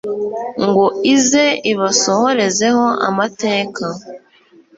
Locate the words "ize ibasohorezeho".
1.15-2.85